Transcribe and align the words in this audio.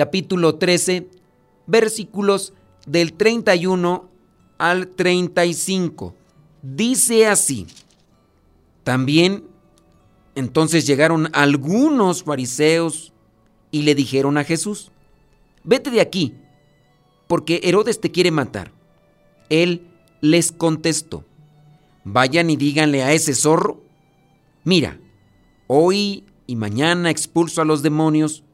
capítulo 0.00 0.54
13 0.54 1.10
versículos 1.66 2.54
del 2.86 3.12
31 3.12 4.08
al 4.56 4.88
35. 4.88 6.14
Dice 6.62 7.26
así, 7.26 7.66
también 8.82 9.44
entonces 10.34 10.86
llegaron 10.86 11.28
algunos 11.34 12.22
fariseos 12.22 13.12
y 13.70 13.82
le 13.82 13.94
dijeron 13.94 14.38
a 14.38 14.44
Jesús, 14.44 14.90
vete 15.64 15.90
de 15.90 16.00
aquí, 16.00 16.34
porque 17.26 17.60
Herodes 17.62 18.00
te 18.00 18.10
quiere 18.10 18.30
matar. 18.30 18.72
Él 19.50 19.86
les 20.22 20.50
contestó, 20.50 21.26
vayan 22.04 22.48
y 22.48 22.56
díganle 22.56 23.02
a 23.02 23.12
ese 23.12 23.34
zorro, 23.34 23.82
mira, 24.64 24.98
hoy 25.66 26.24
y 26.46 26.56
mañana 26.56 27.10
expulso 27.10 27.60
a 27.60 27.66
los 27.66 27.82
demonios 27.82 28.44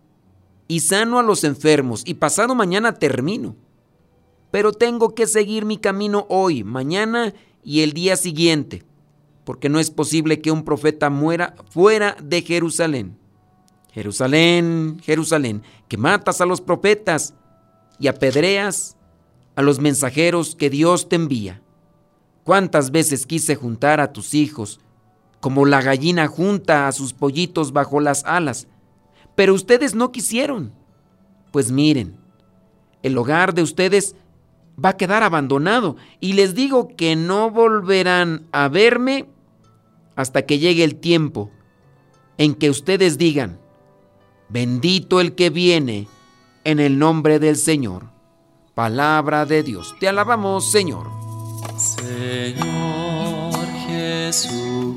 y 0.69 0.81
sano 0.81 1.19
a 1.19 1.23
los 1.23 1.45
enfermos 1.45 2.03
y 2.05 2.15
pasado 2.15 2.55
mañana 2.55 2.95
termino. 2.95 3.57
Pero 4.51 4.73
tengo 4.73 5.15
que 5.15 5.27
seguir 5.27 5.65
mi 5.65 5.79
camino 5.79 6.27
hoy, 6.29 6.65
mañana 6.65 7.35
y 7.63 7.81
el 7.81 7.93
día 7.93 8.17
siguiente, 8.17 8.85
porque 9.45 9.69
no 9.69 9.81
es 9.81 9.91
posible 9.91 10.41
que 10.41 10.51
un 10.51 10.65
profeta 10.65 11.11
muera 11.11 11.55
fuera 11.71 12.17
de 12.23 12.43
Jerusalén. 12.43 13.17
Jerusalén, 13.93 15.01
Jerusalén, 15.03 15.63
que 15.89 15.97
matas 15.97 16.41
a 16.41 16.47
los 16.47 16.61
profetas 16.61 17.35
y 17.99 18.09
apedreas 18.09 18.97
a 19.55 19.63
los 19.63 19.81
mensajeros 19.81 20.55
que 20.55 20.71
Dios 20.71 21.09
te 21.09 21.17
envía. 21.17 21.63
¿Cuántas 22.45 22.91
veces 22.91 23.27
quise 23.27 23.57
juntar 23.57 24.01
a 24.01 24.13
tus 24.13 24.35
hijos 24.35 24.81
como 25.41 25.65
la 25.65 25.81
gallina 25.81 26.29
junta 26.29 26.87
a 26.87 26.93
sus 26.93 27.13
pollitos 27.13 27.73
bajo 27.73 28.01
las 28.01 28.25
alas? 28.25 28.69
Pero 29.37 29.55
ustedes 29.55 29.95
no 29.95 30.11
quisieron. 30.11 30.73
Pues 31.53 31.71
miren, 31.71 32.17
el 33.03 33.17
hogar 33.17 33.55
de 33.55 33.63
ustedes 33.63 34.17
va 34.83 34.91
a 34.91 34.97
quedar 34.97 35.23
abandonado 35.23 35.97
y 36.21 36.33
les 36.33 36.55
digo 36.55 36.89
que 36.97 37.17
no 37.17 37.51
volverán 37.51 38.47
a 38.53 38.69
verme 38.69 39.27
hasta 40.17 40.43
que 40.43 40.59
llegue 40.59 40.83
el 40.83 40.97
tiempo 40.97 41.51
en 42.39 42.55
que 42.55 42.69
ustedes 42.71 43.17
digan, 43.19 43.59
bendito 44.49 45.21
el 45.21 45.35
que 45.35 45.51
viene 45.51 46.09
en 46.65 46.81
el 46.81 46.99
nombre 46.99 47.39
del 47.39 47.57
Señor. 47.57 48.11
Palabra 48.75 49.47
de 49.47 49.63
Dios. 49.63 49.95
Te 50.01 50.09
alabamos, 50.09 50.71
Señor. 50.71 51.09
Señor 51.79 52.57
Jesucristo 53.87 54.97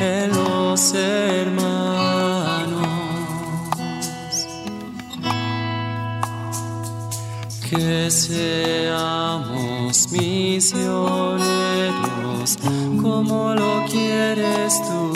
en 0.00 0.30
los 0.30 0.94
hermanos. 0.94 1.68
Que 7.68 8.10
seamos 8.10 10.10
misioneros 10.10 11.38
como 13.00 13.54
lo 13.54 13.84
quieres 13.88 14.82
tú, 14.82 15.12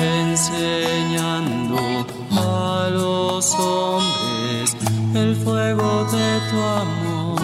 enseñando 0.00 2.06
a 2.30 2.88
los 2.92 3.52
hombres 3.54 4.76
el 5.14 5.34
fuego 5.34 6.04
de 6.12 6.40
tu 6.50 6.60
amor. 6.60 7.38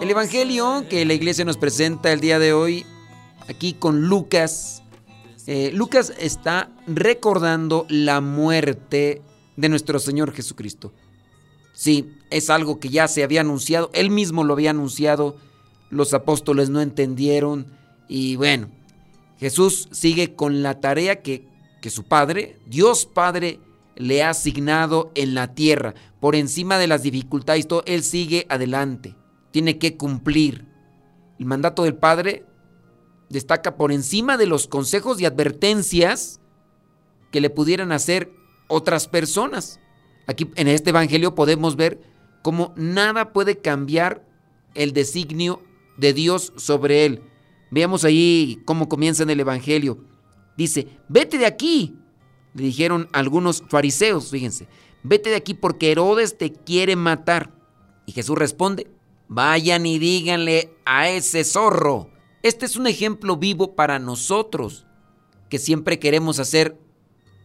El 0.00 0.10
Evangelio 0.10 0.84
que 0.88 1.04
la 1.04 1.14
iglesia 1.14 1.44
nos 1.44 1.56
presenta 1.56 2.12
el 2.12 2.20
día 2.20 2.38
de 2.38 2.52
hoy 2.52 2.86
aquí 3.50 3.74
con 3.74 4.08
Lucas. 4.08 4.82
Eh, 5.46 5.70
Lucas 5.74 6.12
está 6.18 6.70
recordando 6.86 7.84
la 7.88 8.20
muerte 8.20 9.22
de 9.56 9.68
nuestro 9.68 9.98
Señor 9.98 10.32
Jesucristo. 10.32 10.92
Sí, 11.72 12.12
es 12.30 12.48
algo 12.50 12.78
que 12.78 12.88
ya 12.88 13.08
se 13.08 13.24
había 13.24 13.40
anunciado, 13.40 13.90
él 13.92 14.10
mismo 14.10 14.44
lo 14.44 14.52
había 14.54 14.70
anunciado, 14.70 15.36
los 15.88 16.14
apóstoles 16.14 16.70
no 16.70 16.80
entendieron 16.80 17.66
y 18.06 18.36
bueno, 18.36 18.68
Jesús 19.38 19.88
sigue 19.90 20.34
con 20.34 20.62
la 20.62 20.80
tarea 20.80 21.22
que, 21.22 21.48
que 21.80 21.90
su 21.90 22.04
Padre, 22.04 22.58
Dios 22.66 23.06
Padre, 23.06 23.60
le 23.96 24.22
ha 24.22 24.30
asignado 24.30 25.10
en 25.14 25.34
la 25.34 25.54
tierra. 25.54 25.94
Por 26.20 26.36
encima 26.36 26.78
de 26.78 26.86
las 26.86 27.02
dificultades, 27.02 27.66
todo, 27.66 27.82
Él 27.86 28.02
sigue 28.02 28.46
adelante, 28.48 29.16
tiene 29.50 29.78
que 29.78 29.96
cumplir. 29.96 30.66
El 31.38 31.46
mandato 31.46 31.84
del 31.84 31.94
Padre 31.94 32.44
destaca 33.30 33.76
por 33.76 33.92
encima 33.92 34.36
de 34.36 34.46
los 34.46 34.66
consejos 34.66 35.20
y 35.20 35.24
advertencias 35.24 36.40
que 37.30 37.40
le 37.40 37.48
pudieran 37.48 37.92
hacer 37.92 38.30
otras 38.68 39.08
personas. 39.08 39.80
Aquí 40.26 40.50
en 40.56 40.68
este 40.68 40.90
Evangelio 40.90 41.34
podemos 41.34 41.76
ver 41.76 42.02
cómo 42.42 42.74
nada 42.76 43.32
puede 43.32 43.58
cambiar 43.58 44.26
el 44.74 44.92
designio 44.92 45.62
de 45.96 46.12
Dios 46.12 46.52
sobre 46.56 47.06
él. 47.06 47.22
Veamos 47.70 48.04
ahí 48.04 48.60
cómo 48.64 48.88
comienza 48.88 49.22
en 49.22 49.30
el 49.30 49.40
Evangelio. 49.40 50.04
Dice, 50.56 50.88
vete 51.08 51.38
de 51.38 51.46
aquí. 51.46 51.96
Le 52.54 52.64
dijeron 52.64 53.08
algunos 53.12 53.62
fariseos, 53.68 54.30
fíjense, 54.30 54.66
vete 55.04 55.30
de 55.30 55.36
aquí 55.36 55.54
porque 55.54 55.92
Herodes 55.92 56.36
te 56.36 56.52
quiere 56.52 56.96
matar. 56.96 57.52
Y 58.06 58.12
Jesús 58.12 58.36
responde, 58.36 58.88
vayan 59.28 59.86
y 59.86 60.00
díganle 60.00 60.74
a 60.84 61.08
ese 61.08 61.44
zorro 61.44 62.10
este 62.42 62.66
es 62.66 62.76
un 62.76 62.86
ejemplo 62.86 63.36
vivo 63.36 63.74
para 63.74 63.98
nosotros, 63.98 64.86
que 65.48 65.58
siempre 65.58 65.98
queremos 65.98 66.38
hacer, 66.38 66.78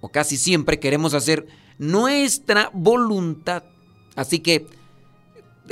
o 0.02 0.10
casi 0.10 0.38
siempre 0.38 0.80
queremos 0.80 1.14
hacer, 1.14 1.48
nuestra 1.78 2.70
voluntad. 2.74 3.64
Así 4.16 4.40
que 4.40 4.68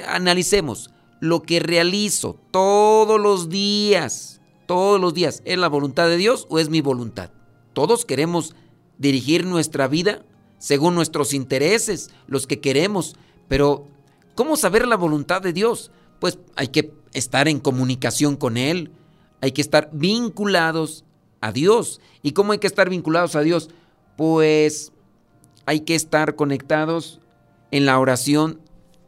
analicemos 0.07 0.89
lo 1.19 1.43
que 1.43 1.59
realizo 1.59 2.37
todos 2.51 3.19
los 3.19 3.49
días, 3.49 4.41
todos 4.65 4.99
los 4.99 5.13
días, 5.13 5.41
¿es 5.45 5.57
la 5.57 5.69
voluntad 5.69 6.07
de 6.07 6.17
Dios 6.17 6.47
o 6.49 6.59
es 6.59 6.69
mi 6.69 6.81
voluntad? 6.81 7.31
Todos 7.73 8.05
queremos 8.05 8.55
dirigir 8.97 9.45
nuestra 9.45 9.87
vida 9.87 10.25
según 10.57 10.95
nuestros 10.95 11.33
intereses, 11.33 12.09
los 12.27 12.47
que 12.47 12.59
queremos, 12.59 13.15
pero 13.47 13.87
¿cómo 14.35 14.55
saber 14.55 14.87
la 14.87 14.95
voluntad 14.95 15.41
de 15.41 15.53
Dios? 15.53 15.91
Pues 16.19 16.39
hay 16.55 16.69
que 16.69 16.93
estar 17.13 17.47
en 17.47 17.59
comunicación 17.59 18.35
con 18.35 18.57
Él, 18.57 18.91
hay 19.43 19.51
que 19.51 19.61
estar 19.61 19.89
vinculados 19.91 21.03
a 21.41 21.51
Dios. 21.51 21.99
¿Y 22.21 22.31
cómo 22.31 22.53
hay 22.53 22.59
que 22.59 22.67
estar 22.67 22.89
vinculados 22.89 23.35
a 23.35 23.41
Dios? 23.41 23.69
Pues 24.15 24.93
hay 25.65 25.81
que 25.81 25.95
estar 25.95 26.37
conectados 26.37 27.19
en 27.69 27.85
la 27.85 27.99
oración, 27.99 28.61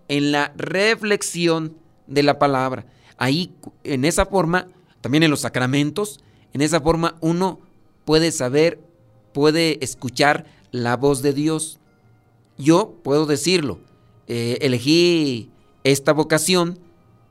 en 0.10 0.34
la 0.34 0.52
reflexión 0.58 1.78
de 2.08 2.22
la 2.22 2.38
palabra. 2.38 2.86
Ahí, 3.16 3.56
en 3.86 4.04
esa 4.04 4.26
forma, 4.26 4.68
también 5.00 5.24
en 5.24 5.32
los 5.32 5.40
sacramentos, 5.40 6.20
en 6.52 6.60
esa 6.60 6.82
forma 6.82 7.16
uno 7.22 7.62
puede 8.04 8.34
saber, 8.34 8.82
puede 9.34 9.82
escuchar 9.82 10.48
la 10.72 10.98
voz 10.98 11.22
de 11.22 11.32
Dios. 11.32 11.80
Yo 12.58 12.94
puedo 13.06 13.26
decirlo, 13.26 13.80
eh, 14.28 14.58
elegí 14.60 15.50
esta 15.86 16.12
vocación 16.12 16.78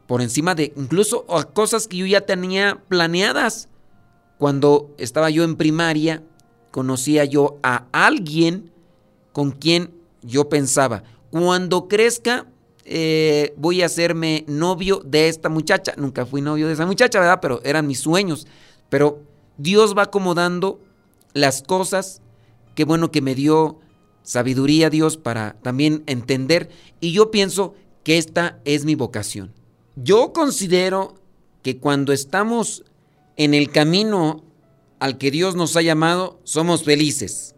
por 0.06 0.20
encima 0.22 0.54
de 0.54 0.72
incluso 0.76 1.24
cosas 1.52 1.88
que 1.88 1.96
yo 1.98 2.06
ya 2.06 2.22
tenía 2.22 2.82
planeadas. 2.88 3.68
Cuando 4.38 4.94
estaba 4.98 5.30
yo 5.30 5.44
en 5.44 5.56
primaria, 5.56 6.22
conocía 6.70 7.24
yo 7.24 7.58
a 7.62 7.86
alguien 7.92 8.72
con 9.32 9.52
quien 9.52 9.94
yo 10.22 10.48
pensaba. 10.48 11.04
Cuando 11.30 11.88
crezca, 11.88 12.46
eh, 12.84 13.54
voy 13.56 13.82
a 13.82 13.86
hacerme 13.86 14.44
novio 14.46 15.00
de 15.04 15.28
esta 15.28 15.48
muchacha. 15.48 15.94
Nunca 15.96 16.26
fui 16.26 16.40
novio 16.40 16.66
de 16.66 16.74
esa 16.74 16.86
muchacha, 16.86 17.20
¿verdad? 17.20 17.38
Pero 17.40 17.60
eran 17.64 17.86
mis 17.86 18.00
sueños. 18.00 18.46
Pero 18.88 19.22
Dios 19.56 19.96
va 19.96 20.02
acomodando 20.02 20.80
las 21.32 21.62
cosas. 21.62 22.20
Qué 22.74 22.84
bueno 22.84 23.10
que 23.10 23.22
me 23.22 23.34
dio 23.34 23.78
sabiduría 24.22 24.90
Dios 24.90 25.16
para 25.16 25.56
también 25.62 26.02
entender. 26.06 26.68
Y 27.00 27.12
yo 27.12 27.30
pienso 27.30 27.74
que 28.02 28.18
esta 28.18 28.60
es 28.64 28.84
mi 28.84 28.94
vocación. 28.94 29.52
Yo 29.96 30.32
considero 30.32 31.14
que 31.62 31.78
cuando 31.78 32.12
estamos 32.12 32.84
en 33.36 33.54
el 33.54 33.70
camino 33.70 34.44
al 34.98 35.18
que 35.18 35.30
Dios 35.30 35.54
nos 35.54 35.76
ha 35.76 35.82
llamado, 35.82 36.40
somos 36.44 36.84
felices. 36.84 37.54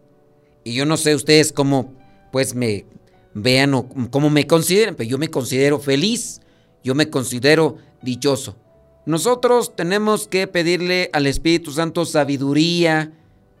Y 0.63 0.73
yo 0.73 0.85
no 0.85 0.97
sé 0.97 1.15
ustedes 1.15 1.51
cómo 1.51 1.93
pues 2.31 2.53
me 2.53 2.85
vean 3.33 3.73
o 3.73 3.87
cómo 4.11 4.29
me 4.29 4.47
consideren, 4.47 4.95
pero 4.95 5.09
yo 5.09 5.17
me 5.17 5.29
considero 5.29 5.79
feliz, 5.79 6.41
yo 6.83 6.93
me 6.95 7.09
considero 7.09 7.77
dichoso. 8.01 8.55
Nosotros 9.05 9.75
tenemos 9.75 10.27
que 10.27 10.47
pedirle 10.47 11.09
al 11.13 11.27
Espíritu 11.27 11.71
Santo 11.71 12.05
sabiduría 12.05 13.13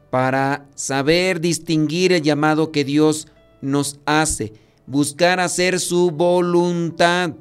para 0.09 0.67
saber 0.75 1.39
distinguir 1.39 2.11
el 2.11 2.21
llamado 2.21 2.71
que 2.71 2.83
Dios 2.83 3.27
nos 3.61 3.99
hace, 4.05 4.53
buscar 4.85 5.39
hacer 5.39 5.79
su 5.79 6.11
voluntad, 6.11 7.31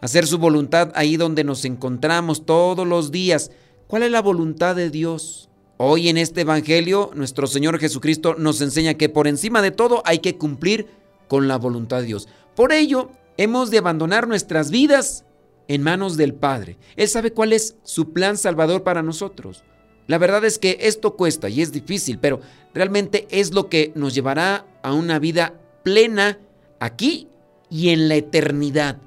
hacer 0.00 0.26
su 0.26 0.38
voluntad 0.38 0.92
ahí 0.94 1.16
donde 1.16 1.44
nos 1.44 1.64
encontramos 1.64 2.46
todos 2.46 2.86
los 2.86 3.10
días. 3.10 3.50
¿Cuál 3.86 4.04
es 4.04 4.10
la 4.10 4.22
voluntad 4.22 4.76
de 4.76 4.90
Dios? 4.90 5.48
Hoy 5.76 6.08
en 6.08 6.18
este 6.18 6.42
Evangelio, 6.42 7.10
nuestro 7.14 7.46
Señor 7.46 7.78
Jesucristo 7.78 8.34
nos 8.36 8.60
enseña 8.60 8.94
que 8.94 9.08
por 9.08 9.26
encima 9.26 9.62
de 9.62 9.70
todo 9.70 10.02
hay 10.04 10.18
que 10.18 10.36
cumplir 10.36 10.86
con 11.28 11.48
la 11.48 11.56
voluntad 11.56 12.00
de 12.00 12.06
Dios. 12.06 12.28
Por 12.54 12.72
ello, 12.72 13.10
hemos 13.36 13.70
de 13.70 13.78
abandonar 13.78 14.28
nuestras 14.28 14.70
vidas 14.70 15.24
en 15.68 15.82
manos 15.82 16.16
del 16.16 16.34
Padre. 16.34 16.76
Él 16.96 17.08
sabe 17.08 17.32
cuál 17.32 17.52
es 17.52 17.76
su 17.82 18.12
plan 18.12 18.36
salvador 18.36 18.82
para 18.82 19.02
nosotros. 19.02 19.64
La 20.06 20.18
verdad 20.18 20.44
es 20.44 20.58
que 20.58 20.76
esto 20.80 21.14
cuesta 21.14 21.48
y 21.48 21.62
es 21.62 21.72
difícil, 21.72 22.18
pero 22.18 22.40
realmente 22.74 23.28
es 23.30 23.54
lo 23.54 23.68
que 23.68 23.92
nos 23.94 24.12
llevará 24.12 24.66
a 24.82 24.92
una 24.92 25.18
vida 25.18 25.54
plena 25.84 26.38
aquí 26.80 27.28
y 27.70 27.90
en 27.90 28.08
la 28.08 28.16
eternidad. 28.16 28.98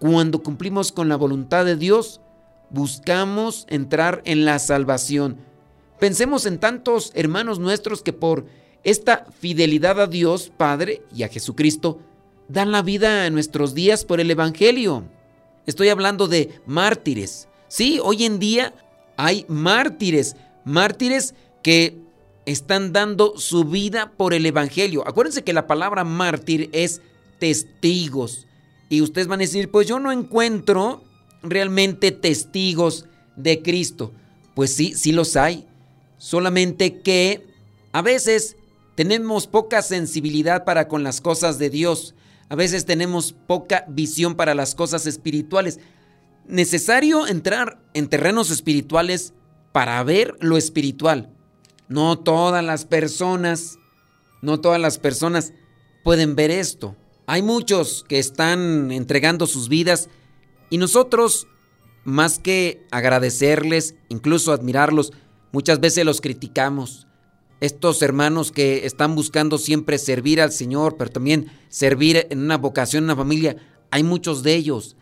Cuando 0.00 0.42
cumplimos 0.42 0.92
con 0.92 1.10
la 1.10 1.16
voluntad 1.16 1.66
de 1.66 1.76
Dios, 1.76 2.22
buscamos 2.70 3.66
entrar 3.68 4.22
en 4.24 4.46
la 4.46 4.58
salvación. 4.58 5.36
Pensemos 5.98 6.46
en 6.46 6.58
tantos 6.58 7.12
hermanos 7.14 7.58
nuestros 7.58 8.02
que 8.02 8.14
por 8.14 8.46
esta 8.82 9.26
fidelidad 9.38 10.00
a 10.00 10.06
Dios 10.06 10.50
Padre 10.56 11.02
y 11.14 11.22
a 11.24 11.28
Jesucristo 11.28 12.00
dan 12.48 12.72
la 12.72 12.80
vida 12.80 13.26
en 13.26 13.34
nuestros 13.34 13.74
días 13.74 14.06
por 14.06 14.20
el 14.20 14.30
Evangelio. 14.30 15.04
Estoy 15.66 15.90
hablando 15.90 16.28
de 16.28 16.48
mártires. 16.64 17.46
Sí, 17.68 18.00
hoy 18.02 18.24
en 18.24 18.38
día 18.38 18.72
hay 19.18 19.44
mártires, 19.48 20.34
mártires 20.64 21.34
que 21.62 21.98
están 22.46 22.94
dando 22.94 23.36
su 23.36 23.64
vida 23.64 24.12
por 24.16 24.32
el 24.32 24.46
Evangelio. 24.46 25.06
Acuérdense 25.06 25.44
que 25.44 25.52
la 25.52 25.66
palabra 25.66 26.04
mártir 26.04 26.70
es 26.72 27.02
testigos. 27.38 28.46
Y 28.90 29.00
ustedes 29.00 29.28
van 29.28 29.38
a 29.38 29.44
decir, 29.44 29.70
pues 29.70 29.86
yo 29.86 30.00
no 30.00 30.12
encuentro 30.12 31.02
realmente 31.42 32.10
testigos 32.10 33.06
de 33.36 33.62
Cristo. 33.62 34.12
Pues 34.54 34.74
sí, 34.74 34.94
sí 34.94 35.12
los 35.12 35.36
hay. 35.36 35.66
Solamente 36.18 37.00
que 37.00 37.46
a 37.92 38.02
veces 38.02 38.56
tenemos 38.96 39.46
poca 39.46 39.80
sensibilidad 39.80 40.64
para 40.64 40.88
con 40.88 41.04
las 41.04 41.20
cosas 41.20 41.58
de 41.58 41.70
Dios. 41.70 42.16
A 42.48 42.56
veces 42.56 42.84
tenemos 42.84 43.32
poca 43.32 43.84
visión 43.88 44.34
para 44.34 44.56
las 44.56 44.74
cosas 44.74 45.06
espirituales. 45.06 45.78
Necesario 46.48 47.28
entrar 47.28 47.80
en 47.94 48.08
terrenos 48.08 48.50
espirituales 48.50 49.34
para 49.70 50.02
ver 50.02 50.36
lo 50.40 50.56
espiritual. 50.56 51.30
No 51.86 52.18
todas 52.18 52.64
las 52.64 52.86
personas, 52.86 53.78
no 54.42 54.60
todas 54.60 54.80
las 54.80 54.98
personas 54.98 55.52
pueden 56.02 56.34
ver 56.34 56.50
esto. 56.50 56.96
Hay 57.32 57.42
muchos 57.42 58.04
que 58.08 58.18
están 58.18 58.90
entregando 58.90 59.46
sus 59.46 59.68
vidas 59.68 60.08
y 60.68 60.78
nosotros, 60.78 61.46
más 62.02 62.40
que 62.40 62.84
agradecerles, 62.90 63.94
incluso 64.08 64.50
admirarlos, 64.50 65.12
muchas 65.52 65.78
veces 65.78 66.04
los 66.04 66.20
criticamos 66.20 67.06
estos 67.60 68.02
hermanos 68.02 68.50
que 68.50 68.84
están 68.84 69.14
buscando 69.14 69.58
siempre 69.58 69.98
servir 69.98 70.40
al 70.40 70.50
Señor, 70.50 70.96
pero 70.96 71.12
también 71.12 71.52
servir 71.68 72.26
en 72.30 72.40
una 72.40 72.58
vocación, 72.58 73.04
en 73.04 73.10
una 73.10 73.16
familia, 73.16 73.54
hay 73.92 74.02
muchos 74.02 74.42
de 74.42 74.56
ellos. 74.56 74.96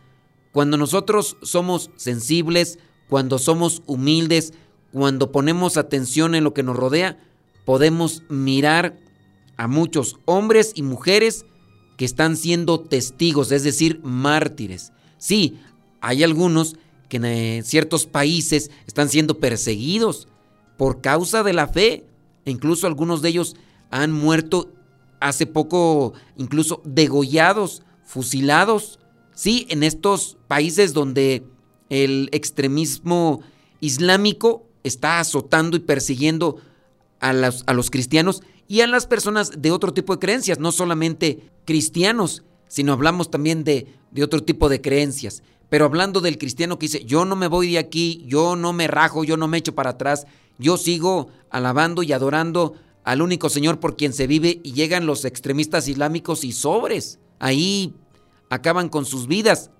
Cuando 0.53 0.77
nosotros 0.77 1.39
somos 1.41 1.91
sensibles, 1.97 2.79
cuando 3.09 3.39
somos 3.39 3.83
humildes, 3.87 4.53
cuando 4.93 5.33
ponemos 5.33 5.79
atención 5.79 6.35
en 6.35 6.45
lo 6.45 6.53
que 6.53 6.63
nos 6.63 6.77
rodea, 6.77 7.19
podemos 7.65 8.23
mirar 8.29 8.99
a 9.57 9.67
muchos 9.67 10.19
hombres 10.27 10.73
y 10.75 10.83
mujeres 10.83 11.47
que 11.99 12.05
están 12.05 12.37
siendo 12.37 12.79
testigos, 12.81 13.51
es 13.51 13.65
decir, 13.65 14.01
mártires. 14.05 14.93
Sí, 15.19 15.59
hay 16.01 16.23
algunos 16.23 16.77
que 17.09 17.17
en 17.17 17.65
ciertos 17.65 18.07
países 18.07 18.71
están 18.87 19.09
siendo 19.09 19.39
perseguidos 19.41 20.29
por 20.77 21.01
causa 21.01 21.43
de 21.43 21.53
la 21.53 21.67
fe, 21.67 22.07
incluso 22.45 22.87
algunos 22.87 23.21
de 23.21 23.31
ellos 23.31 23.57
han 23.91 24.13
muerto 24.13 24.73
hace 25.19 25.45
poco, 25.47 26.13
incluso 26.37 26.83
degollados, 26.85 27.83
fusilados. 28.05 29.01
Sí, 29.35 29.67
en 29.69 29.83
estos 29.83 30.37
países 30.47 30.95
donde 30.95 31.43
el 31.91 32.29
extremismo 32.31 33.41
islámico 33.81 34.69
está 34.85 35.19
azotando 35.19 35.77
y 35.77 35.81
persiguiendo 35.81 36.59
a 37.21 37.33
los, 37.33 37.91
cristianos 37.91 38.43
y 38.67 38.81
a 38.81 38.87
las 38.87 39.07
personas 39.07 39.61
de 39.61 39.71
otro 39.71 39.93
tipo 39.93 40.15
de 40.15 40.21
creencias, 40.21 40.59
no 40.59 40.73
solamente 40.73 41.51
cristianos, 41.65 42.45
sino 42.69 42.93
hablamos 42.93 43.31
también 43.31 43.65
de, 43.65 43.87
de 44.11 44.23
otro 44.23 44.43
tipo 44.43 44.69
de 44.69 44.81
creencias. 44.81 45.43
Pero 45.69 45.85
hablando 45.85 46.21
del 46.21 46.39
cristiano 46.39 46.79
que 46.79 46.87
dice, 46.87 47.05
yo 47.05 47.25
no 47.25 47.37
me 47.37 47.47
voy 47.47 47.73
de 47.73 47.79
aquí, 47.79 48.25
yo 48.27 48.57
no 48.57 48.73
me 48.73 48.89
rajo, 48.89 49.25
yo 49.25 49.37
no 49.37 49.49
me 49.49 49.59
echo 49.59 49.75
para 49.75 49.91
atrás, 49.91 50.27
yo 50.59 50.77
sigo 50.77 51.29
alabando 51.51 52.03
y 52.03 52.13
adorando 52.13 52.75
al 53.05 53.23
único 53.23 53.49
Señor 53.49 53.81
por 53.81 53.97
quien 53.97 54.13
se 54.13 54.27
vive 54.27 54.61
y 54.63 54.73
llegan 54.73 55.07
los 55.07 55.25
extremistas 55.25 55.89
islámicos 55.89 56.45
y 56.45 56.53
sobres. 56.53 57.19
Ahí 57.39 57.95
acaban 58.51 58.89
con 58.89 59.05
sus 59.05 59.27
vidas. 59.27 59.71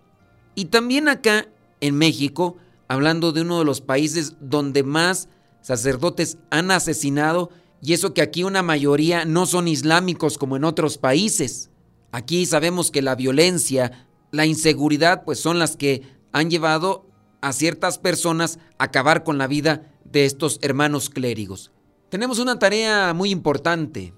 Y 0.55 0.67
también 0.67 1.09
acá 1.09 1.49
en 1.81 1.97
México, 1.97 2.57
hablando 2.89 3.33
de 3.33 3.43
uno 3.43 3.59
de 3.59 3.65
los 3.65 3.81
países 3.81 4.37
donde 4.41 4.83
más 4.83 5.29
sacerdotes 5.69 6.39
han 6.49 6.71
asesinado, 6.71 7.51
y 7.83 7.93
eso 7.93 8.15
que 8.15 8.23
aquí 8.23 8.43
una 8.43 8.63
mayoría 8.63 9.27
no 9.27 9.45
son 9.45 9.69
islámicos 9.69 10.39
como 10.39 10.57
en 10.57 10.65
otros 10.65 10.97
países. 10.97 11.69
Aquí 12.11 12.47
sabemos 12.47 12.91
que 12.91 13.03
la 13.03 13.15
violencia, 13.15 14.09
la 14.31 14.47
inseguridad, 14.47 15.25
pues 15.25 15.39
son 15.41 15.59
las 15.59 15.77
que 15.77 16.05
han 16.33 16.49
llevado 16.49 17.05
a 17.43 17.53
ciertas 17.53 17.99
personas 17.99 18.59
a 18.79 18.85
acabar 18.85 19.25
con 19.25 19.37
la 19.37 19.47
vida 19.47 19.93
de 20.07 20.25
estos 20.25 20.59
hermanos 20.63 21.11
clérigos. 21.11 21.71
Tenemos 22.09 22.39
una 22.39 22.59
tarea 22.59 23.13
muy 23.13 23.29
importante, 23.31 24.15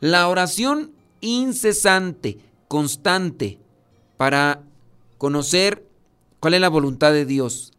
la 0.00 0.28
oración 0.28 0.92
incesante, 1.22 2.36
constante, 2.68 3.58
para 4.18 4.62
conocer 5.16 5.88
cuál 6.40 6.52
es 6.52 6.60
la 6.60 6.68
voluntad 6.68 7.14
de 7.14 7.24
Dios. 7.24 7.73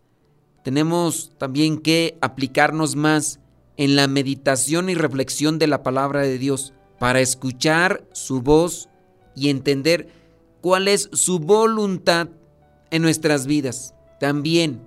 Tenemos 0.66 1.32
también 1.38 1.78
que 1.78 2.18
aplicarnos 2.22 2.96
más 2.96 3.40
en 3.78 3.96
la 3.96 4.08
meditación 4.08 4.90
y 4.90 4.96
reflexión 4.96 5.60
de 5.60 5.68
la 5.68 5.84
palabra 5.84 6.22
de 6.22 6.40
Dios 6.40 6.74
para 6.98 7.22
escuchar 7.22 8.04
su 8.14 8.42
voz 8.42 8.90
y 9.36 9.50
entender 9.50 10.10
cuál 10.62 10.88
es 10.88 11.08
su 11.14 11.38
voluntad 11.38 12.30
en 12.90 13.04
nuestras 13.04 13.46
vidas. 13.46 13.94
También 14.20 14.82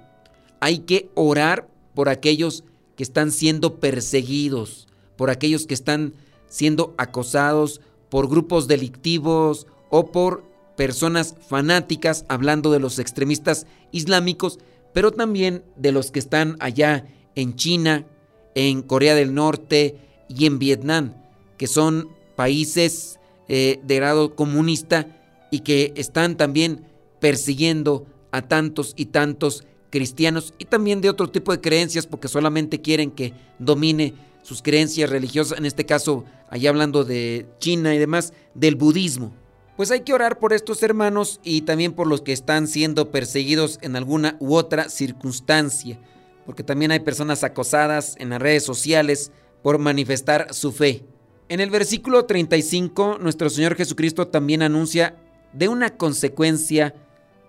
hay 0.58 0.80
que 0.80 1.12
orar 1.14 1.68
por 1.94 2.08
aquellos 2.08 2.64
que 2.96 3.04
están 3.04 3.30
siendo 3.30 3.78
perseguidos, 3.78 4.88
por 5.14 5.30
aquellos 5.30 5.68
que 5.68 5.74
están 5.74 6.12
siendo 6.48 6.92
acosados 6.98 7.80
por 8.08 8.28
grupos 8.28 8.66
delictivos 8.66 9.68
o 9.90 10.10
por 10.10 10.42
personas 10.78 11.34
fanáticas, 11.48 12.24
hablando 12.28 12.70
de 12.70 12.78
los 12.78 13.00
extremistas 13.00 13.66
islámicos, 13.90 14.60
pero 14.94 15.10
también 15.10 15.64
de 15.74 15.90
los 15.90 16.12
que 16.12 16.20
están 16.20 16.56
allá 16.60 17.04
en 17.34 17.56
China, 17.56 18.06
en 18.54 18.82
Corea 18.82 19.16
del 19.16 19.34
Norte 19.34 19.98
y 20.28 20.46
en 20.46 20.60
Vietnam, 20.60 21.14
que 21.56 21.66
son 21.66 22.10
países 22.36 23.18
eh, 23.48 23.80
de 23.82 23.96
grado 23.96 24.36
comunista 24.36 25.08
y 25.50 25.60
que 25.60 25.92
están 25.96 26.36
también 26.36 26.86
persiguiendo 27.18 28.06
a 28.30 28.42
tantos 28.42 28.94
y 28.96 29.06
tantos 29.06 29.64
cristianos 29.90 30.54
y 30.58 30.66
también 30.66 31.00
de 31.00 31.10
otro 31.10 31.28
tipo 31.28 31.50
de 31.50 31.60
creencias 31.60 32.06
porque 32.06 32.28
solamente 32.28 32.80
quieren 32.80 33.10
que 33.10 33.32
domine 33.58 34.14
sus 34.44 34.62
creencias 34.62 35.10
religiosas, 35.10 35.58
en 35.58 35.66
este 35.66 35.86
caso, 35.86 36.24
allá 36.48 36.70
hablando 36.70 37.04
de 37.04 37.48
China 37.58 37.96
y 37.96 37.98
demás, 37.98 38.32
del 38.54 38.76
budismo. 38.76 39.32
Pues 39.78 39.92
hay 39.92 40.00
que 40.00 40.12
orar 40.12 40.40
por 40.40 40.52
estos 40.52 40.82
hermanos 40.82 41.38
y 41.44 41.60
también 41.60 41.92
por 41.92 42.08
los 42.08 42.20
que 42.20 42.32
están 42.32 42.66
siendo 42.66 43.12
perseguidos 43.12 43.78
en 43.80 43.94
alguna 43.94 44.36
u 44.40 44.56
otra 44.56 44.88
circunstancia, 44.88 46.00
porque 46.44 46.64
también 46.64 46.90
hay 46.90 46.98
personas 46.98 47.44
acosadas 47.44 48.16
en 48.18 48.30
las 48.30 48.42
redes 48.42 48.64
sociales 48.64 49.30
por 49.62 49.78
manifestar 49.78 50.52
su 50.52 50.72
fe. 50.72 51.04
En 51.48 51.60
el 51.60 51.70
versículo 51.70 52.24
35, 52.24 53.18
nuestro 53.20 53.48
Señor 53.50 53.76
Jesucristo 53.76 54.26
también 54.26 54.62
anuncia 54.62 55.14
de 55.52 55.68
una 55.68 55.96
consecuencia 55.96 56.96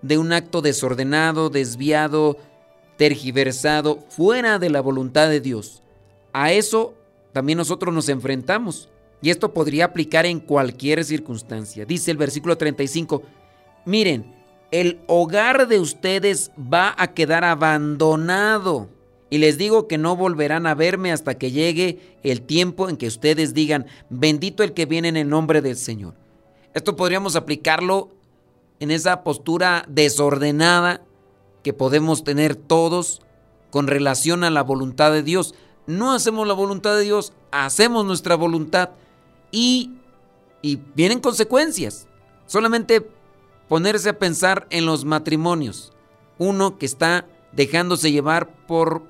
de 0.00 0.16
un 0.16 0.32
acto 0.32 0.62
desordenado, 0.62 1.50
desviado, 1.50 2.36
tergiversado, 2.96 4.04
fuera 4.08 4.60
de 4.60 4.70
la 4.70 4.80
voluntad 4.80 5.28
de 5.28 5.40
Dios. 5.40 5.82
A 6.32 6.52
eso 6.52 6.94
también 7.32 7.58
nosotros 7.58 7.92
nos 7.92 8.08
enfrentamos. 8.08 8.88
Y 9.22 9.30
esto 9.30 9.52
podría 9.52 9.86
aplicar 9.86 10.26
en 10.26 10.40
cualquier 10.40 11.04
circunstancia. 11.04 11.84
Dice 11.84 12.10
el 12.10 12.16
versículo 12.16 12.56
35, 12.56 13.22
miren, 13.84 14.34
el 14.70 15.00
hogar 15.06 15.68
de 15.68 15.78
ustedes 15.78 16.52
va 16.56 16.94
a 16.96 17.12
quedar 17.12 17.44
abandonado. 17.44 18.88
Y 19.28 19.38
les 19.38 19.58
digo 19.58 19.86
que 19.86 19.98
no 19.98 20.16
volverán 20.16 20.66
a 20.66 20.74
verme 20.74 21.12
hasta 21.12 21.38
que 21.38 21.52
llegue 21.52 22.18
el 22.22 22.42
tiempo 22.42 22.88
en 22.88 22.96
que 22.96 23.06
ustedes 23.06 23.54
digan, 23.54 23.86
bendito 24.08 24.62
el 24.62 24.72
que 24.72 24.86
viene 24.86 25.08
en 25.08 25.16
el 25.16 25.28
nombre 25.28 25.60
del 25.60 25.76
Señor. 25.76 26.14
Esto 26.74 26.96
podríamos 26.96 27.36
aplicarlo 27.36 28.10
en 28.80 28.90
esa 28.90 29.22
postura 29.22 29.84
desordenada 29.88 31.02
que 31.62 31.72
podemos 31.72 32.24
tener 32.24 32.56
todos 32.56 33.22
con 33.70 33.86
relación 33.86 34.42
a 34.42 34.50
la 34.50 34.62
voluntad 34.62 35.12
de 35.12 35.22
Dios. 35.22 35.54
No 35.86 36.12
hacemos 36.12 36.46
la 36.48 36.54
voluntad 36.54 36.96
de 36.96 37.02
Dios, 37.02 37.32
hacemos 37.52 38.04
nuestra 38.04 38.34
voluntad 38.34 38.90
y, 39.50 39.92
vienen 40.94 41.20
consecuencias. 41.20 42.06
Solamente 42.46 43.08
ponerse 43.68 44.10
a 44.10 44.18
pensar 44.18 44.66
en 44.70 44.84
los 44.84 45.04
matrimonios. 45.04 45.92
Uno 46.38 46.78
que 46.78 46.86
está 46.86 47.26
dejándose 47.52 48.12
llevar 48.12 48.66
por 48.66 49.02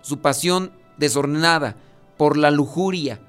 su 0.00 0.18
pasión 0.18 0.72
desordenada, 0.96 1.76
por 2.16 2.36
la 2.36 2.50
lujuria, 2.50 3.20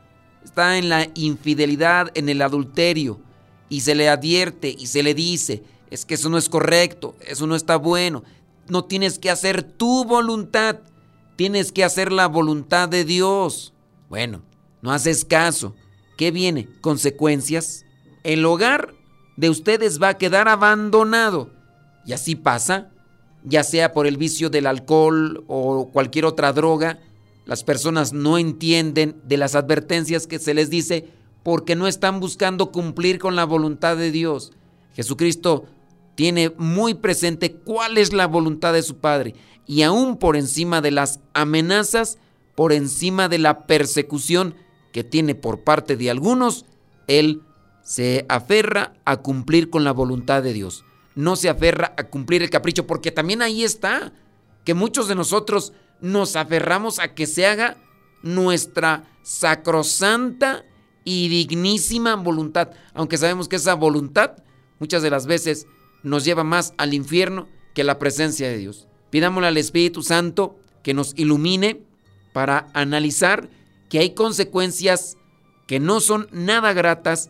está 0.44 0.78
en 0.78 0.90
la 0.90 1.08
infidelidad, 1.16 2.12
en 2.14 2.30
el 2.30 2.42
adulterio, 2.42 3.20
y 3.70 3.82
se 3.82 3.96
le 3.96 4.08
advierte 4.10 4.74
y 4.78 4.88
se 4.88 5.04
le 5.04 5.14
dice, 5.14 5.64
es 5.90 6.06
que 6.06 6.14
eso 6.14 6.30
no 6.30 6.38
es 6.38 6.50
correcto, 6.50 7.16
eso 7.22 7.48
no 7.48 7.56
está 7.56 7.76
bueno, 7.76 8.24
no 8.70 8.86
tienes 8.86 9.20
que 9.20 9.30
hacer 9.30 9.64
tu 9.64 10.06
voluntad, 10.06 10.80
tienes 11.36 11.72
que 11.72 11.84
hacer 11.84 12.12
la 12.12 12.28
voluntad 12.28 12.90
de 12.90 13.04
Dios. 13.04 13.74
Bueno, 14.10 14.42
no 14.82 14.92
haces 14.92 15.26
caso. 15.26 15.76
¿Qué 16.18 16.32
viene? 16.32 16.68
Consecuencias. 16.82 17.86
El 18.24 18.46
hogar 18.46 18.94
de 19.38 19.50
ustedes 19.50 20.02
va 20.02 20.10
a 20.10 20.18
quedar 20.18 20.50
abandonado. 20.50 21.52
Y 22.06 22.14
así 22.14 22.36
pasa, 22.36 22.90
ya 23.44 23.64
sea 23.64 23.94
por 23.94 24.08
el 24.08 24.18
vicio 24.18 24.50
del 24.50 24.66
alcohol 24.66 25.44
o 25.48 25.90
cualquier 25.94 26.26
otra 26.26 26.52
droga. 26.52 27.00
Las 27.46 27.64
personas 27.64 28.12
no 28.12 28.38
entienden 28.38 29.22
de 29.24 29.38
las 29.38 29.56
advertencias 29.56 30.28
que 30.28 30.40
se 30.40 30.54
les 30.54 30.70
dice 30.70 31.08
porque 31.44 31.76
no 31.76 31.88
están 31.88 32.20
buscando 32.20 32.72
cumplir 32.72 33.20
con 33.20 33.36
la 33.36 33.46
voluntad 33.46 33.96
de 33.96 34.12
Dios. 34.12 34.52
Jesucristo 34.96 35.66
tiene 36.16 36.52
muy 36.58 36.96
presente 36.96 37.54
cuál 37.54 37.98
es 38.00 38.12
la 38.12 38.26
voluntad 38.26 38.74
de 38.74 38.82
su 38.82 38.98
Padre 38.98 39.36
y 39.68 39.84
aún 39.84 40.18
por 40.18 40.36
encima 40.36 40.82
de 40.82 40.92
las 40.92 41.20
amenazas, 41.34 42.18
por 42.56 42.74
encima 42.74 43.30
de 43.30 43.38
la 43.38 43.68
persecución, 43.68 44.56
que 44.92 45.04
tiene 45.04 45.36
por 45.36 45.62
parte 45.62 45.96
de 45.96 46.10
algunos, 46.10 46.66
él 47.08 47.42
se 47.84 48.26
aferra 48.30 48.94
a 49.06 49.18
cumplir 49.18 49.70
con 49.70 49.84
la 49.84 49.94
voluntad 49.94 50.44
de 50.44 50.54
Dios. 50.54 50.84
No 51.16 51.36
se 51.36 51.50
aferra 51.50 51.94
a 51.98 52.06
cumplir 52.06 52.44
el 52.44 52.50
capricho, 52.50 52.86
porque 52.86 53.12
también 53.12 53.42
ahí 53.42 53.64
está, 53.64 54.14
que 54.66 54.74
muchos 54.74 55.08
de 55.08 55.16
nosotros 55.16 55.74
nos 56.02 56.36
aferramos 56.36 57.00
a 57.00 57.16
que 57.16 57.26
se 57.26 57.48
haga 57.48 57.78
nuestra 58.22 59.06
sacrosanta 59.24 60.66
y 61.04 61.30
dignísima 61.30 62.16
voluntad, 62.16 62.72
aunque 62.94 63.18
sabemos 63.18 63.48
que 63.48 63.56
esa 63.56 63.76
voluntad 63.76 64.32
muchas 64.80 65.02
de 65.02 65.10
las 65.10 65.26
veces 65.26 65.68
nos 66.04 66.26
lleva 66.26 66.44
más 66.44 66.74
al 66.78 66.94
infierno 66.94 67.48
que 67.74 67.84
la 67.84 68.00
presencia 68.00 68.50
de 68.50 68.58
Dios. 68.58 68.88
Pidámosle 69.10 69.48
al 69.48 69.58
Espíritu 69.58 70.04
Santo 70.04 70.60
que 70.84 70.94
nos 70.94 71.14
ilumine 71.18 71.82
para 72.34 72.68
analizar 72.74 73.50
que 73.90 74.00
hay 74.00 74.14
consecuencias 74.14 75.18
que 75.68 75.80
no 75.80 76.00
son 76.00 76.28
nada 76.32 76.74
gratas, 76.74 77.30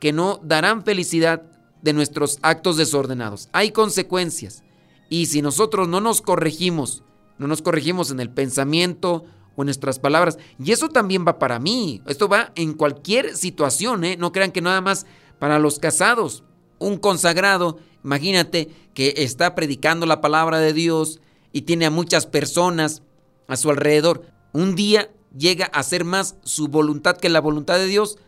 que 0.00 0.12
no 0.12 0.40
darán 0.42 0.84
felicidad 0.84 1.42
de 1.82 1.92
nuestros 1.92 2.38
actos 2.42 2.76
desordenados. 2.76 3.48
Hay 3.52 3.72
consecuencias. 3.72 4.62
Y 5.08 5.26
si 5.26 5.42
nosotros 5.42 5.88
no 5.88 6.00
nos 6.00 6.20
corregimos, 6.20 7.02
no 7.38 7.46
nos 7.46 7.62
corregimos 7.62 8.10
en 8.10 8.20
el 8.20 8.30
pensamiento 8.30 9.24
o 9.56 9.62
en 9.62 9.66
nuestras 9.66 9.98
palabras, 9.98 10.38
y 10.62 10.72
eso 10.72 10.88
también 10.88 11.24
va 11.26 11.38
para 11.38 11.58
mí, 11.58 12.02
esto 12.06 12.28
va 12.28 12.52
en 12.54 12.74
cualquier 12.74 13.36
situación, 13.36 14.04
¿eh? 14.04 14.16
no 14.16 14.32
crean 14.32 14.52
que 14.52 14.60
nada 14.60 14.80
más 14.80 15.06
para 15.38 15.58
los 15.58 15.78
casados. 15.78 16.44
Un 16.78 16.96
consagrado, 16.96 17.78
imagínate 18.04 18.68
que 18.94 19.14
está 19.16 19.54
predicando 19.54 20.06
la 20.06 20.20
palabra 20.20 20.58
de 20.60 20.72
Dios 20.72 21.20
y 21.52 21.62
tiene 21.62 21.86
a 21.86 21.90
muchas 21.90 22.26
personas 22.26 23.02
a 23.48 23.56
su 23.56 23.70
alrededor. 23.70 24.26
Un 24.52 24.76
día 24.76 25.10
llega 25.36 25.66
a 25.66 25.82
ser 25.82 26.04
más 26.04 26.36
su 26.44 26.68
voluntad 26.68 27.16
que 27.16 27.28
la 27.28 27.40
voluntad 27.40 27.78
de 27.78 27.86
Dios, 27.86 28.18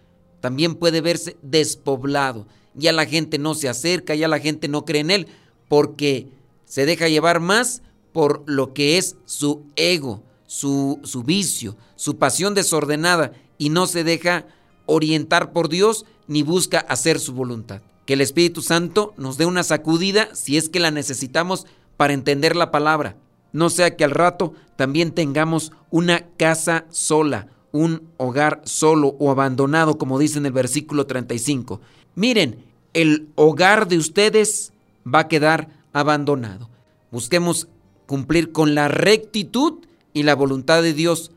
también 0.41 0.75
puede 0.75 1.01
verse 1.01 1.37
despoblado. 1.43 2.47
Ya 2.75 2.93
la 2.93 3.07
gente 3.07 3.39
no 3.39 3.55
se 3.55 3.69
acerca, 3.69 4.15
ya 4.15 4.29
la 4.29 4.39
gente 4.39 4.69
no 4.69 4.85
cree 4.85 5.01
en 5.01 5.11
él, 5.11 5.27
porque 5.69 6.29
se 6.65 6.87
deja 6.87 7.09
llevar 7.09 7.41
más 7.41 7.83
por 8.13 8.43
lo 8.47 8.73
que 8.73 8.99
es 8.99 9.17
su 9.25 9.65
ego, 9.77 10.23
su, 10.47 11.01
su 11.05 11.23
vicio, 11.23 11.77
su 11.97 12.17
pasión 12.17 12.55
desordenada, 12.55 13.33
y 13.59 13.69
no 13.69 13.87
se 13.87 14.05
deja 14.05 14.47
orientar 14.87 15.53
por 15.53 15.69
Dios 15.69 16.07
ni 16.27 16.43
busca 16.43 16.81
hacer 16.81 17.21
su 17.21 17.35
voluntad. 17.35 17.83
Que 18.07 18.15
el 18.15 18.21
Espíritu 18.21 18.63
Santo 18.63 19.15
nos 19.17 19.37
dé 19.37 19.47
una 19.47 19.63
sacudida 19.63 20.35
si 20.35 20.57
es 20.57 20.69
que 20.69 20.81
la 20.81 20.91
necesitamos 20.91 21.67
para 21.97 22.15
entender 22.15 22.57
la 22.57 22.71
palabra 22.71 23.17
no 23.53 23.71
sea 23.71 23.97
que 23.97 24.05
al 24.05 24.11
rato 24.11 24.55
también 24.77 25.13
tengamos 25.13 25.73
una 25.91 26.27
casa 26.37 26.87
sola, 26.91 27.49
un 27.73 28.09
hogar 28.17 28.63
solo 28.65 29.17
o 29.19 29.31
abandonado, 29.31 29.99
como 29.99 30.19
dice 30.19 30.39
en 30.39 30.47
el 30.47 30.53
versículo 30.53 31.07
35. 31.07 31.81
Miren, 32.15 32.65
el 32.95 33.29
hogar 33.35 33.89
de 33.89 33.99
ustedes 33.99 34.73
va 35.07 35.21
a 35.21 35.29
quedar 35.29 35.69
abandonado. 35.93 36.69
Busquemos 37.11 37.69
cumplir 38.07 38.53
con 38.53 38.75
la 38.75 38.89
rectitud 38.89 39.85
y 40.13 40.25
la 40.25 40.35
voluntad 40.35 40.83
de 40.83 40.95
Dios 40.95 41.33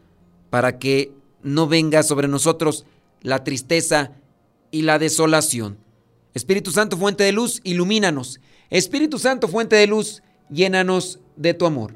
para 0.50 0.79
que 0.79 1.12
no 1.43 1.67
venga 1.67 2.03
sobre 2.03 2.27
nosotros 2.27 2.86
la 3.22 3.43
tristeza 3.43 4.12
y 4.72 4.84
la 4.84 5.00
desolación. 5.00 5.77
Espíritu 6.34 6.72
Santo, 6.72 6.98
fuente 6.98 7.24
de 7.24 7.32
luz, 7.32 7.62
ilumínanos. 7.63 8.39
Espíritu 8.70 9.20
Santo, 9.20 9.48
fuente 9.48 9.75
de 9.75 9.88
luz, 9.88 10.24
llénanos 10.50 11.20
de 11.36 11.53
tu 11.53 11.65
amor. 11.65 11.96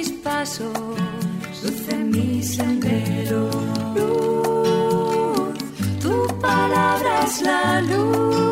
pasos, 0.41 0.73
luz 1.61 1.87
en 1.89 2.09
mi 2.09 2.41
sendero. 2.41 3.41
Luz, 3.95 5.53
tu 6.01 6.15
palabra 6.39 7.11
es 7.25 7.41
la 7.43 7.81
luz 7.81 8.50